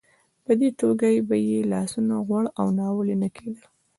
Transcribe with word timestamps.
په 0.45 0.51
دې 0.59 0.69
توګه 0.81 1.07
به 1.29 1.35
یې 1.49 1.59
لاسونه 1.71 2.13
غوړ 2.27 2.43
او 2.59 2.67
ناولې 2.79 3.15
نه 3.23 3.29
کېدل. 3.35 3.59